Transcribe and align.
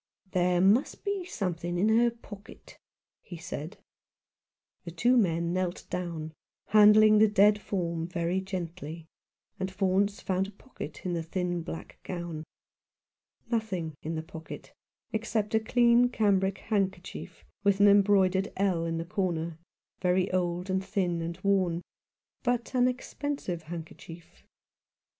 "There 0.31 0.61
may 0.61 0.83
be 1.05 1.25
something 1.25 1.77
in 1.77 1.89
her 1.89 2.09
pocket," 2.09 2.79
he 3.21 3.37
said. 3.37 3.77
The 4.83 4.89
two 4.89 5.15
men 5.15 5.53
knelt 5.53 5.85
down, 5.91 6.33
handling 6.69 7.19
the 7.19 7.27
dead 7.27 7.61
form 7.61 8.07
very 8.07 8.41
gently, 8.41 9.05
and 9.59 9.69
Faunce 9.69 10.19
found 10.19 10.47
a 10.47 10.51
pocket 10.53 11.05
in 11.05 11.13
the 11.13 11.21
thin 11.21 11.61
black 11.61 11.99
gown. 12.01 12.45
Nothing 13.51 13.93
in 14.01 14.15
the 14.15 14.23
pocket, 14.23 14.73
except 15.13 15.53
a 15.53 15.59
clean 15.59 16.09
cambric 16.09 16.57
handkerchief, 16.57 17.45
with 17.63 17.79
an 17.79 17.87
embroidered" 17.87 18.51
L" 18.67 18.85
in 18.87 18.97
the 18.97 19.05
corner— 19.05 19.59
very 20.01 20.31
old 20.33 20.67
and 20.71 20.83
thin 20.83 21.21
and 21.21 21.37
worn, 21.43 21.83
but 22.43 22.73
an 22.73 22.87
expensive 22.87 23.61
handkerchief. 23.69 24.43